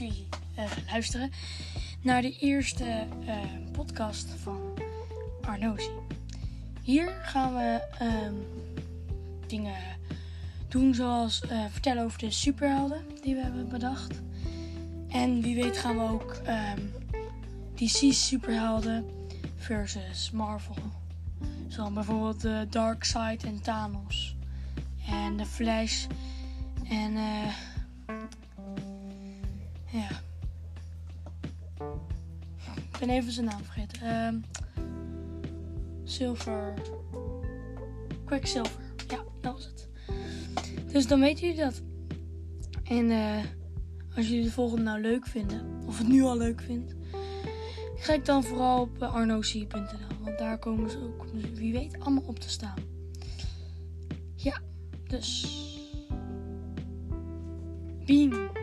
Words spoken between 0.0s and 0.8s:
jullie eh,